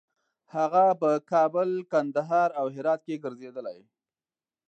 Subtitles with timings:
[0.55, 3.79] هغه په کابل، کندهار او هرات کې ګرځېدلی.